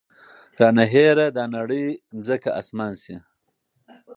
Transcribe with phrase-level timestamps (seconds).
[0.59, 1.87] رانه هېره دا نړۍ
[2.25, 3.15] ځمکه اسمان شي